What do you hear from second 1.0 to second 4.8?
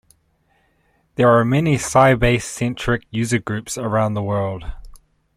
There are many Sybase-centric user groups around the world.